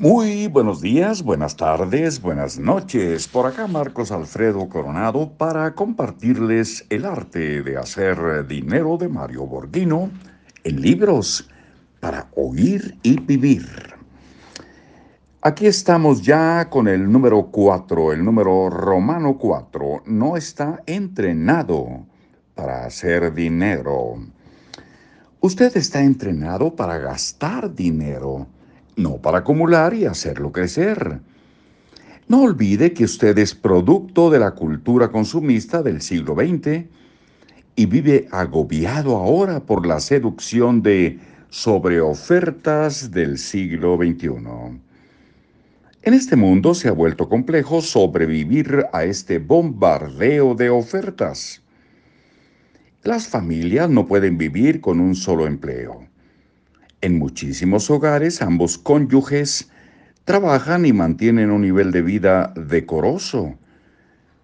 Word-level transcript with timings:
Muy 0.00 0.46
buenos 0.46 0.80
días, 0.80 1.24
buenas 1.24 1.56
tardes, 1.56 2.22
buenas 2.22 2.56
noches. 2.56 3.26
Por 3.26 3.46
acá 3.46 3.66
Marcos 3.66 4.12
Alfredo 4.12 4.68
Coronado 4.68 5.28
para 5.36 5.74
compartirles 5.74 6.86
el 6.88 7.04
arte 7.04 7.64
de 7.64 7.76
hacer 7.76 8.46
dinero 8.46 8.96
de 8.96 9.08
Mario 9.08 9.44
Borghino 9.46 10.08
en 10.62 10.80
libros 10.80 11.50
para 11.98 12.28
oír 12.36 12.96
y 13.02 13.18
vivir. 13.18 13.66
Aquí 15.42 15.66
estamos 15.66 16.22
ya 16.22 16.70
con 16.70 16.86
el 16.86 17.10
número 17.10 17.48
4, 17.50 18.12
el 18.12 18.24
número 18.24 18.70
romano 18.70 19.36
4. 19.36 20.04
No 20.06 20.36
está 20.36 20.80
entrenado 20.86 22.06
para 22.54 22.84
hacer 22.84 23.34
dinero. 23.34 24.14
Usted 25.40 25.76
está 25.76 26.00
entrenado 26.04 26.76
para 26.76 26.98
gastar 26.98 27.74
dinero 27.74 28.46
no 28.98 29.16
para 29.18 29.38
acumular 29.38 29.94
y 29.94 30.04
hacerlo 30.04 30.52
crecer. 30.52 31.20
No 32.28 32.42
olvide 32.42 32.92
que 32.92 33.04
usted 33.04 33.38
es 33.38 33.54
producto 33.54 34.28
de 34.28 34.38
la 34.38 34.50
cultura 34.50 35.08
consumista 35.08 35.82
del 35.82 36.02
siglo 36.02 36.34
XX 36.34 36.84
y 37.74 37.86
vive 37.86 38.28
agobiado 38.30 39.16
ahora 39.16 39.60
por 39.60 39.86
la 39.86 40.00
seducción 40.00 40.82
de 40.82 41.18
sobreofertas 41.48 43.10
del 43.10 43.38
siglo 43.38 43.96
XXI. 43.96 44.80
En 46.02 46.14
este 46.14 46.36
mundo 46.36 46.74
se 46.74 46.88
ha 46.88 46.92
vuelto 46.92 47.28
complejo 47.28 47.80
sobrevivir 47.80 48.84
a 48.92 49.04
este 49.04 49.38
bombardeo 49.38 50.54
de 50.54 50.70
ofertas. 50.70 51.62
Las 53.02 53.28
familias 53.28 53.88
no 53.88 54.06
pueden 54.06 54.36
vivir 54.38 54.80
con 54.80 55.00
un 55.00 55.14
solo 55.14 55.46
empleo. 55.46 56.06
En 57.00 57.18
muchísimos 57.18 57.90
hogares 57.90 58.42
ambos 58.42 58.76
cónyuges 58.76 59.70
trabajan 60.24 60.84
y 60.84 60.92
mantienen 60.92 61.50
un 61.52 61.62
nivel 61.62 61.92
de 61.92 62.02
vida 62.02 62.52
decoroso, 62.56 63.54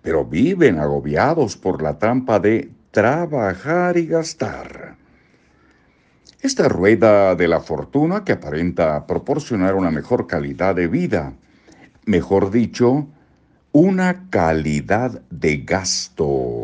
pero 0.02 0.24
viven 0.24 0.78
agobiados 0.78 1.56
por 1.56 1.82
la 1.82 1.98
trampa 1.98 2.38
de 2.38 2.70
trabajar 2.92 3.96
y 3.96 4.06
gastar. 4.06 4.96
Esta 6.40 6.68
rueda 6.68 7.34
de 7.34 7.48
la 7.48 7.58
fortuna 7.58 8.22
que 8.22 8.32
aparenta 8.32 9.04
proporcionar 9.04 9.74
una 9.74 9.90
mejor 9.90 10.28
calidad 10.28 10.76
de 10.76 10.86
vida, 10.86 11.32
mejor 12.06 12.52
dicho, 12.52 13.08
una 13.72 14.30
calidad 14.30 15.22
de 15.30 15.56
gasto. 15.56 16.63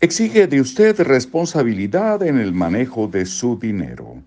Exige 0.00 0.46
de 0.46 0.60
usted 0.60 1.00
responsabilidad 1.00 2.22
en 2.22 2.38
el 2.38 2.52
manejo 2.52 3.08
de 3.08 3.26
su 3.26 3.58
dinero. 3.58 4.22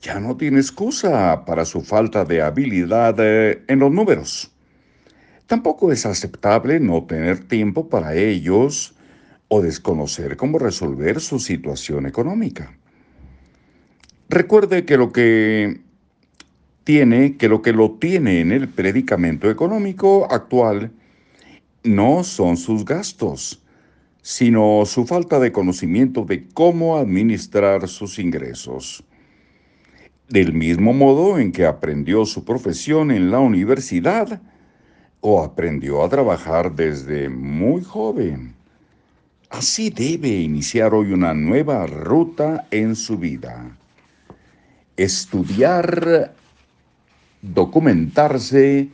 Ya 0.00 0.18
no 0.18 0.34
tiene 0.38 0.60
excusa 0.60 1.44
para 1.44 1.66
su 1.66 1.82
falta 1.82 2.24
de 2.24 2.40
habilidad 2.40 3.14
eh, 3.18 3.62
en 3.68 3.80
los 3.80 3.92
números. 3.92 4.50
Tampoco 5.46 5.92
es 5.92 6.06
aceptable 6.06 6.80
no 6.80 7.04
tener 7.04 7.40
tiempo 7.40 7.90
para 7.90 8.14
ellos 8.14 8.94
o 9.48 9.60
desconocer 9.60 10.38
cómo 10.38 10.58
resolver 10.58 11.20
su 11.20 11.38
situación 11.38 12.06
económica. 12.06 12.74
Recuerde 14.30 14.86
que 14.86 14.96
lo 14.96 15.12
que 15.12 15.82
tiene, 16.84 17.36
que 17.36 17.50
lo 17.50 17.60
que 17.60 17.74
lo 17.74 17.90
tiene 17.90 18.40
en 18.40 18.52
el 18.52 18.70
predicamento 18.70 19.50
económico 19.50 20.32
actual 20.32 20.92
no 21.84 22.24
son 22.24 22.56
sus 22.56 22.86
gastos, 22.86 23.62
sino 24.28 24.82
su 24.84 25.06
falta 25.06 25.40
de 25.40 25.52
conocimiento 25.52 26.26
de 26.26 26.46
cómo 26.48 26.98
administrar 26.98 27.88
sus 27.88 28.18
ingresos. 28.18 29.02
Del 30.28 30.52
mismo 30.52 30.92
modo 30.92 31.38
en 31.38 31.50
que 31.50 31.64
aprendió 31.64 32.26
su 32.26 32.44
profesión 32.44 33.10
en 33.10 33.30
la 33.30 33.40
universidad 33.40 34.42
o 35.22 35.42
aprendió 35.42 36.04
a 36.04 36.10
trabajar 36.10 36.74
desde 36.74 37.30
muy 37.30 37.82
joven. 37.82 38.54
Así 39.48 39.88
debe 39.88 40.28
iniciar 40.28 40.92
hoy 40.92 41.14
una 41.14 41.32
nueva 41.32 41.86
ruta 41.86 42.66
en 42.70 42.96
su 42.96 43.16
vida. 43.16 43.78
Estudiar, 44.98 46.34
documentarse, 47.40 48.90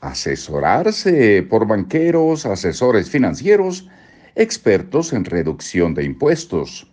asesorarse 0.00 1.46
por 1.48 1.64
banqueros, 1.64 2.44
asesores 2.44 3.08
financieros, 3.08 3.88
expertos 4.34 5.12
en 5.12 5.24
reducción 5.24 5.94
de 5.94 6.04
impuestos. 6.04 6.90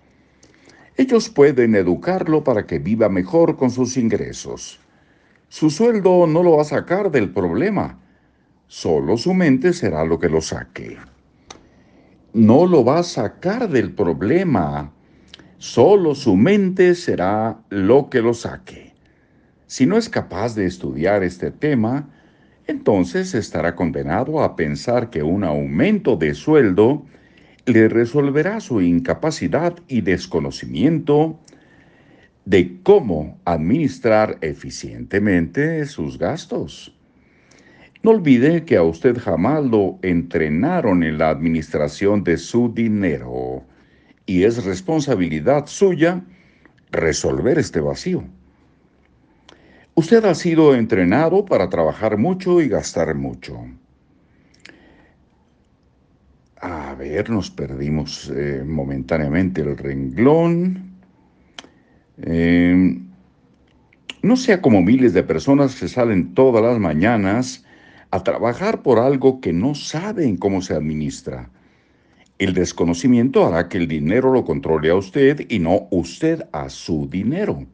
Ellos 0.97 1.29
pueden 1.29 1.75
educarlo 1.75 2.44
para 2.44 2.68
que 2.68 2.79
viva 2.79 3.09
mejor 3.09 3.57
con 3.57 3.72
sus 3.72 3.97
ingresos. 3.97 4.79
Su 5.50 5.69
sueldo 5.69 6.28
no 6.28 6.44
lo 6.44 6.57
va 6.57 6.62
a 6.62 6.66
sacar 6.66 7.12
del 7.12 7.31
problema, 7.31 8.00
solo 8.68 9.18
su 9.18 9.34
mente 9.34 9.74
será 9.74 10.06
lo 10.06 10.19
que 10.19 10.29
lo 10.29 10.41
saque. 10.41 10.97
No 12.34 12.66
lo 12.66 12.85
va 12.85 13.00
a 13.00 13.03
sacar 13.03 13.69
del 13.69 13.91
problema, 13.91 14.94
solo 15.58 16.16
su 16.16 16.35
mente 16.35 16.96
será 16.96 17.59
lo 17.69 18.09
que 18.09 18.22
lo 18.22 18.34
saque. 18.34 18.94
Si 19.68 19.85
no 19.85 19.97
es 19.97 20.09
capaz 20.09 20.56
de 20.56 20.66
estudiar 20.66 21.23
este 21.23 21.52
tema, 21.52 22.09
entonces 22.68 23.34
estará 23.34 23.75
condenado 23.75 24.41
a 24.41 24.56
pensar 24.56 25.09
que 25.09 25.23
un 25.23 25.44
aumento 25.44 26.16
de 26.16 26.34
sueldo 26.34 27.06
le 27.66 27.88
resolverá 27.88 28.59
su 28.59 28.81
incapacidad 28.81 29.75
y 29.88 30.01
desconocimiento 30.01 31.39
de 32.45 32.79
cómo 32.83 33.39
administrar 33.45 34.38
eficientemente 34.41 35.85
sus 35.85 36.17
gastos. 36.17 36.95
No 38.03 38.11
olvide 38.11 38.66
que 38.66 38.77
a 38.77 38.83
usted 38.83 39.17
jamás 39.19 39.63
lo 39.63 39.99
entrenaron 40.01 41.03
en 41.03 41.19
la 41.19 41.29
administración 41.29 42.23
de 42.23 42.38
su 42.38 42.73
dinero 42.73 43.63
y 44.25 44.43
es 44.43 44.66
responsabilidad 44.66 45.67
suya 45.67 46.23
resolver 46.89 47.59
este 47.59 47.79
vacío. 47.79 48.23
Usted 49.93 50.25
ha 50.25 50.33
sido 50.33 50.73
entrenado 50.73 51.45
para 51.45 51.69
trabajar 51.69 52.17
mucho 52.17 52.59
y 52.59 52.69
gastar 52.69 53.13
mucho. 53.13 53.66
A 56.61 56.94
ver, 56.94 57.31
nos 57.31 57.49
perdimos 57.49 58.31
eh, 58.35 58.63
momentáneamente 58.63 59.61
el 59.61 59.75
renglón. 59.75 60.91
Em, 62.22 63.07
no 64.22 64.35
sea 64.35 64.61
como 64.61 64.83
miles 64.83 65.13
de 65.13 65.23
personas 65.23 65.75
que 65.79 65.88
salen 65.88 66.35
todas 66.35 66.63
las 66.63 66.77
mañanas 66.77 67.66
a 68.11 68.23
trabajar 68.23 68.83
por 68.83 68.99
algo 68.99 69.41
que 69.41 69.53
no 69.53 69.73
saben 69.73 70.38
cómo 70.38 70.61
se 70.61 70.75
administra. 70.75 71.49
El 72.38 72.53
desconocimiento 72.53 73.43
hará 73.43 73.67
que 73.67 73.79
el 73.79 73.88
dinero 73.88 74.31
lo 74.31 74.45
controle 74.45 74.91
a 74.91 74.95
usted 74.95 75.47
y 75.49 75.57
no 75.57 75.88
usted 75.89 76.43
a 76.51 76.69
su 76.69 77.07
dinero. 77.09 77.66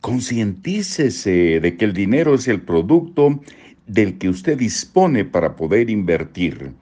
Concientícese 0.00 1.60
de 1.60 1.76
que 1.76 1.84
el 1.84 1.92
dinero 1.92 2.34
es 2.34 2.48
el 2.48 2.62
producto 2.62 3.40
del 3.86 4.18
que 4.18 4.28
usted 4.28 4.58
dispone 4.58 5.24
para 5.24 5.54
poder 5.54 5.88
invertir 5.88 6.74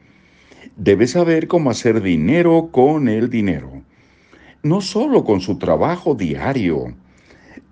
debe 0.81 1.07
saber 1.07 1.47
cómo 1.47 1.69
hacer 1.71 2.01
dinero 2.01 2.71
con 2.73 3.09
el 3.09 3.29
dinero. 3.29 3.83
No 4.63 4.81
solo 4.81 5.25
con 5.25 5.43
su 5.43 5.59
trabajo 5.59 6.15
diario. 6.15 6.97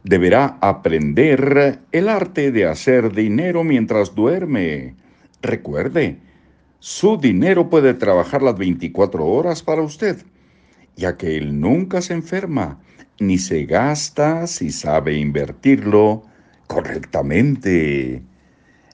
Deberá 0.04 0.58
aprender 0.60 1.80
el 1.90 2.08
arte 2.08 2.52
de 2.52 2.66
hacer 2.66 3.14
dinero 3.14 3.64
mientras 3.64 4.14
duerme. 4.14 4.94
Recuerde, 5.40 6.18
su 6.80 7.16
dinero 7.16 7.70
puede 7.70 7.94
trabajar 7.94 8.42
las 8.42 8.58
24 8.58 9.24
horas 9.24 9.62
para 9.62 9.80
usted, 9.80 10.22
ya 10.94 11.16
que 11.16 11.38
él 11.38 11.58
nunca 11.58 12.02
se 12.02 12.12
enferma 12.12 12.78
ni 13.18 13.38
se 13.38 13.64
gasta 13.64 14.46
si 14.46 14.70
sabe 14.70 15.16
invertirlo 15.16 16.24
correctamente. 16.66 18.22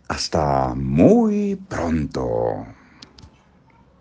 Hasta 0.06 0.74
muy 0.76 1.56
pronto. 1.68 2.64